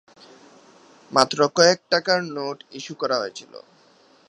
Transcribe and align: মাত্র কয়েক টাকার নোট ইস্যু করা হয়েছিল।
মাত্র 1.11 1.37
কয়েক 1.57 1.79
টাকার 1.89 2.19
নোট 2.35 2.57
ইস্যু 2.77 2.93
করা 3.01 3.15
হয়েছিল। 3.19 3.53